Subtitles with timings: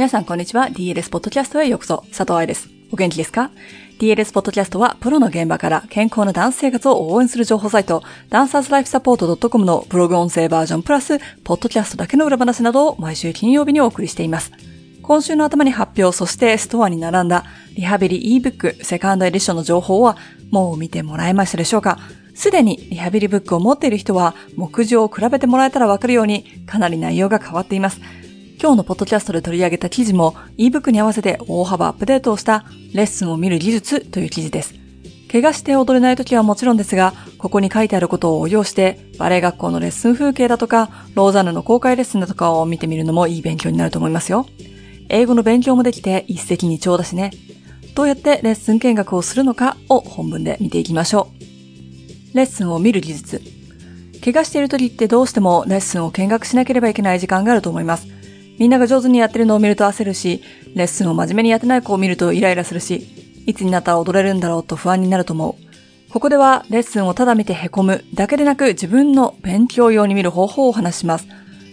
[0.00, 0.68] 皆さんこんにちは。
[0.68, 1.98] DLS ポッドキャストへようこそ。
[2.08, 2.70] 佐藤愛です。
[2.90, 3.50] お元気ですか
[3.98, 14.52] ?DLS ポッドキャストはプロの現場から健康なダンス生活を応援する情報サイト、ダンサーズライフサポート .com のブログ音声バージョンプラス、ポッドキャストだけの裏話などを毎週金曜日にお送りしています。
[15.02, 17.44] 今週の頭に発表、そしてストアに並んだ
[17.76, 20.16] リハビリ ebook セカンドエディションの情報は
[20.50, 21.98] もう見てもらえましたでしょうか？
[22.34, 28.00] すでにリハビリブックを持っている人は目次を比べてもらえたらわかるようにかなり内容が変わっています。
[28.62, 34.74] 今日のポッドキャストで取り上げた記事も ebook に合わせて大幅アップデートをしたレッスンを見る技術という記事です。
[35.32, 44.44] 怪我して踊れない時はもちろんですが、ここに書いてあることを応用して、バレエ学校のレッスン風景だとか、ローザンヌの公開レッスンだとかを見てみるのもいい勉強になると思いますよ。
[45.08, 47.30] 英語の勉強もできて一石二鳥だしね。
[47.94, 51.28] どうやってレッスン見学をするのかを本文で見ていきましょ
[52.34, 52.36] う。
[52.36, 53.40] レッスンを見る技術。
[54.22, 58.09] 怪我している時ってどうしてもレッスンを見学しなければいけない時間があると思います。
[58.60, 60.42] みんなが上手にやってるのを見ると焦るし、
[60.74, 66.12] レッスンを真面目にやってない子を見るとイライラするし、いつになったら踊れるんだろうと不安になると思う。
[66.12, 71.26] ここではレッスンをただ見て凹むだけでなく自分の勉強用に見る方法を話します。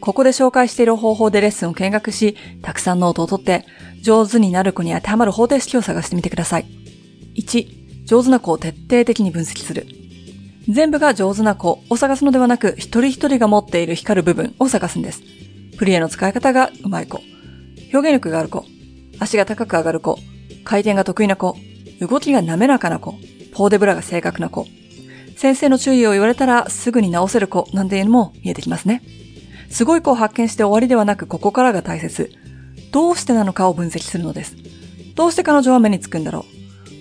[0.00, 3.66] ここで紹介している方法でレッスンを見学し、たくさんノートを取って、
[4.00, 6.66] 上手になる子に当てはまる方程式を探してみてください。
[7.34, 9.88] 1、上手な子を徹底的に分析する。
[10.68, 15.37] 全部が上手な子を探すのではなく、一人一人が持っている光る部分を探すんです。
[15.78, 17.22] プリエの使い方が上手い子、
[17.94, 18.64] 表現力がある子、
[19.18, 20.18] 足が高く上がる子、
[20.64, 21.56] 回転が得意な子、
[22.00, 23.14] 動きが滑らかな子、
[23.52, 24.66] ポーデブラが正確な子、
[25.38, 27.68] 先生の注意を言われたらすぐに直せる子。
[27.72, 29.02] なんていうのも見えてきますね。
[29.70, 32.32] すごい子を発見して終わりではなくここからが大切。
[32.90, 34.56] どうしてなのかを分析するのです。
[35.14, 36.40] どうして彼女は目につくんだろ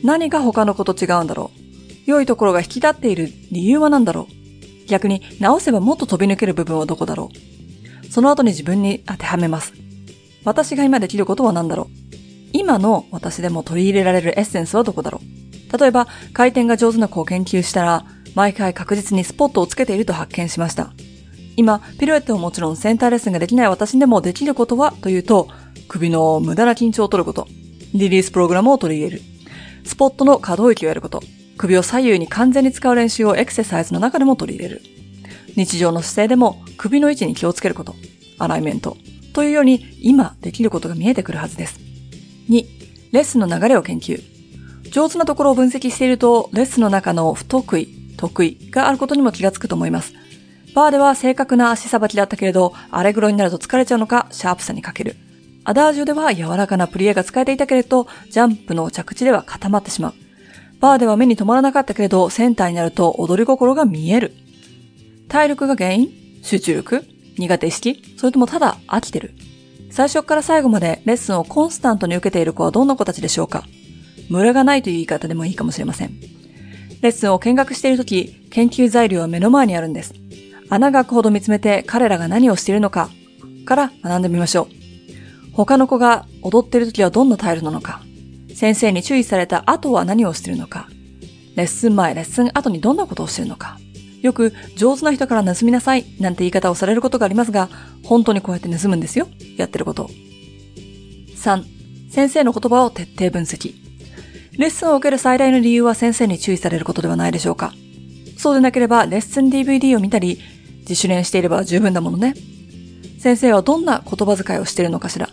[0.03, 0.05] う。
[0.05, 1.59] 何が他の子と違うんだろう。
[2.05, 4.87] 良いところが引き立っている理由は何だろう。
[4.87, 7.56] 逆に直せばもっと飛び抜ける部分はどこだろう。
[8.17, 9.73] その後に自分に当てはめます。
[10.43, 11.87] 私が今できることは何だろう
[12.51, 20.93] 今の私でも取り入れられるエッセンスはどこだろう例えば、回転が上手な子を研究したら、毎回確実にスポットをつけていると発見しました。
[21.57, 25.47] 今、ピルエットをもちろんセンターレッスンができない私でもできることはというと、
[25.87, 27.47] 首の無駄な緊張を取ること、
[27.93, 29.21] リリースプログラムを取り入れる、
[29.85, 31.21] スポットの可動域をやること、
[31.55, 34.81] 首を左右に完全に使う練習をエクササイズの中でも取り入れる。
[35.57, 37.95] 日常の姿勢でも首の位置に気をつけること、
[38.39, 38.97] アライメント、
[39.33, 41.79] というように今できることが見えてくるはずです。
[42.49, 42.65] 2、
[43.11, 44.21] レッスンの流れを研究。
[44.91, 47.87] 上手なところを分析していると、レッスンの中の不得意、
[48.17, 50.13] 得意があることにも気がつくと思います。
[50.73, 55.15] バーでは正確な足さばきだったけれど、アレグロになると疲れちゃうのか、シャープさにかける。
[55.63, 60.13] アダージュでは柔らかなプリエが使えていたけれど、ジャンプの着地では固まってしまう。
[60.79, 64.33] バーでは目に留まらなかったけれど、センターになると踊り心が見える。
[65.27, 66.09] 体力が原因？
[66.43, 67.05] 集中力
[67.37, 68.17] 苦手意識？
[68.17, 69.33] それともただ飽きてる？
[69.91, 73.63] 最初から最後までレッスンをコンスタントに受けている子はどんな子たちでしょうか？
[74.29, 76.19] ムラがないという言い方でもいいかもしれません。
[77.01, 80.13] レッスンを見学しているとき、研究材料は目の前にあるんです。
[80.69, 83.09] 穴が開くほど見つめて彼らが何をしているのか
[83.65, 85.53] から学んでみましょう。
[85.53, 88.01] 他の子が踊っているときはどんなタイルなのか、
[88.53, 90.87] 先生に注意された後は何をしているのか、
[91.55, 93.79] レッスン前、レッスン後にどんなことをしているのか、
[94.21, 97.69] よく上手な人から盗みなさいなんて言い方をされることがありますが、
[98.03, 99.27] 本当にこうやって盗むんですよ。
[99.57, 100.09] やってること。
[101.35, 101.63] 3.
[102.09, 103.75] 先生の言葉を徹底分析。
[104.57, 107.73] レッスンを受ける最大の理由は先生に注意されることではないでしょうか。
[108.37, 110.39] そうでなければレッスン DVD を見たり、
[110.79, 112.33] 自主練していれば十分だものね。
[113.19, 115.29] 先生はどんな言葉遣いをしているのかしら。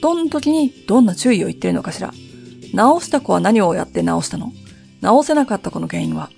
[0.00, 2.12] どんな時にどんな注意を言ってるのかしら。
[2.72, 4.52] 直した子は何をやって直したの？
[5.00, 6.30] 直せなかった子の原因は？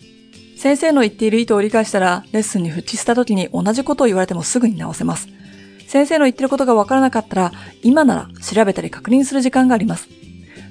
[0.63, 5.27] 先生の言っている意図を理解したら、レッスンに復帰した時に同じことを言われてもすぐに直せます。
[5.89, 7.53] 先生の言ってることがわからなかったら、
[7.83, 10.09] 今なら調べたり確認する時間があります。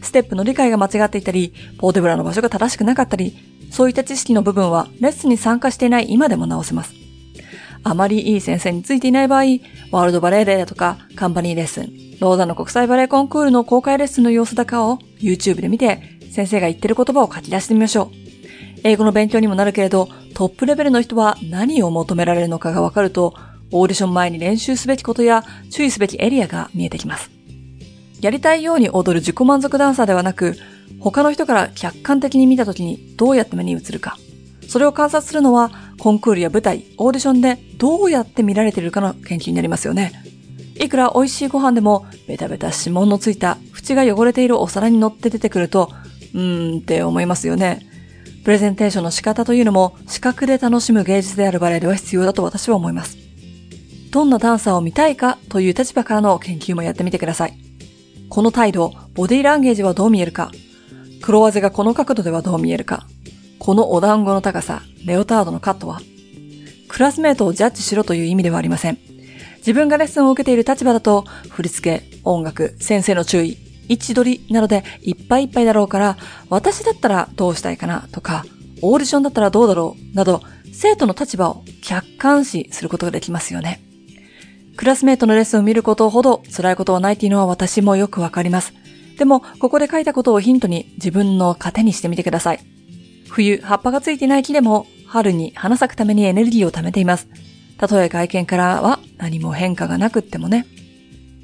[0.02, 3.36] ステップの理解が間違っていたり、ポーテブラの場所が正しくなかったり、
[3.70, 6.94] そういった知識の部分はレッスンに参加していない今でも直せます。
[7.84, 9.44] あまりいい先生についていない場合、
[9.92, 11.90] ワールドバレーデーだとか、カンパニーレッスン、
[12.22, 18.21] ローザの国際バレエコンクールの公開レッスンの様子だかを YouTube で見て、先生が言ってる言葉を書き出してみましょう。
[18.84, 23.34] 英語の勉強にもなるけれど、トップレベルの人は何を求められるのかがわかると、
[23.72, 27.32] オーディション前に練習すべきことや注意すべきエリアが見えてきます。
[28.22, 30.56] やりたいように踊る自己満足ダンサーではなく、
[31.00, 34.18] 他の人から客観的に見た時にどうやって目に映るか。
[34.68, 40.12] それを観察するのは、コンクールや舞台、オーディションでどうやって見られているかの研究になりますよね。
[40.80, 45.92] いくら美味しいご飯でも、ベタベタ指紋のついた縁が汚れているお皿に乗って出てくると、
[46.34, 47.86] うーんって思いますよね。
[48.44, 53.18] プレゼンテーションの仕方というのも視覚で楽しむ芸術であるバレエでは必要だと私は思います。
[54.12, 57.58] どんなダンサーを見たいかという立場からの研究もやってみてください。
[58.30, 60.52] この態度、ボディランゲージはどう見えるか
[61.22, 63.06] 黒ワゼがこの角度ではどう見えるか
[63.60, 66.02] このお団子の高さ、レオタードのカットは
[66.88, 68.98] クラスメートをジャッジしろという意味ではありません。
[69.58, 73.58] 自分がレッスンを受けている立場だと、振り付け、音楽、先生の注意、
[73.92, 76.18] 位置取りなどでいっぱいいっぱいだろうから、
[76.50, 78.46] 私だったらどうしたいかなとか、
[78.82, 80.42] オーディションだったらどうだろうなど、
[80.74, 83.82] 生徒の立場を客観視することができますよね。
[84.78, 88.74] クラスメートのレッスンを見ることほど辛いことはないっていうのは私もよくわかります。
[89.18, 92.60] でも、ここで書いたことをヒントに自分の糧にしてみてください。
[93.30, 97.28] 冬、葉っぱがついていない木でも、春に花咲くためにエネルギーを貯めています。
[97.78, 100.66] たとえ外見からは何も変化がなくってもね。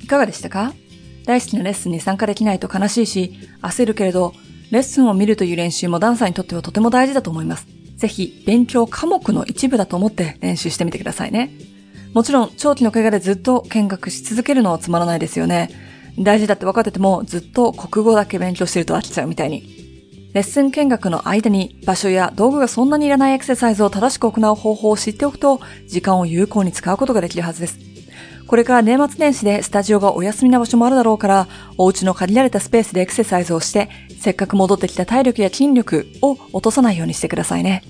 [0.02, 0.74] いかがでしたか？
[1.28, 4.34] 大好きなレッスンに参加できないと悲しいし、焦るけれど、
[4.72, 7.68] レッスンを見るという練習もダンサーにとってはとても大事だと思います。
[7.98, 11.52] ぜひ、勉強科目の一部だと思って練習してみてくださいね。
[12.14, 15.70] もちろん、長期の怪我でずっと見学し続けるのはつまらないですよね。
[16.18, 20.32] 大事だって分かってても、ずっと国語だけ勉強してると飽きちゃうみたいに。
[20.34, 27.97] レッスン見学の間に場所や道具がそんなにいらないエクササイズを正しく行う方法を知っておくと、時間を有効に使うことができるはずです。
[28.48, 31.48] これから年末年始でスタジオがお休みな場所もあるだろうから、
[31.78, 33.90] お家の限られたスペースでエクササイズをして、
[34.20, 37.84] せっかく戻ってきた体力や筋力を落とさないようにしてくださいね。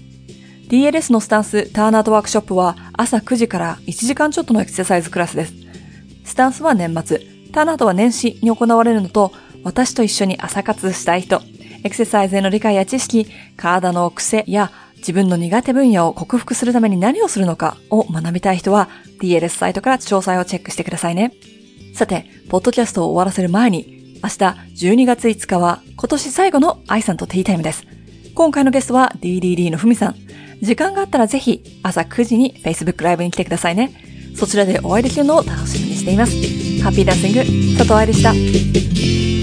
[0.68, 5.54] DLS のスタンスターンアウトワークショップは朝9時から1時間ちょっとのエクササイズクラスです。
[6.26, 7.22] スタンスは年末、
[7.54, 9.32] ターンアウトは年始に行われるのと、
[9.64, 11.42] 私と一緒に朝活したい人、
[11.84, 18.90] エクササイズへの理解や知識、体の癖や自分の苦手分野を克服するために何をするのかを学びたい人は
[19.22, 21.34] DLS サイトから詳細をチェックしてくださいね。
[21.94, 24.36] さて、ポッドキャストを終わらせる前に、明日
[24.86, 27.86] 12月5日は今年最後の愛さんとティータイムです。
[28.36, 30.16] 今回のゲストは DDD のふみさん。
[30.62, 33.92] 時間があったらぜひ朝9時に Facebook ライブに来てくださいね。
[34.36, 36.34] そちらでお会いできるのを楽しみにしています。
[36.84, 39.37] ハッピーダンシング、佐藤愛でした。